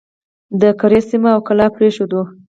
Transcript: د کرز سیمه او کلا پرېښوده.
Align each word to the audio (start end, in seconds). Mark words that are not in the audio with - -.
د 0.61 0.63
کرز 0.79 1.03
سیمه 1.11 1.29
او 1.35 1.41
کلا 1.47 1.67
پرېښوده. 1.75 2.21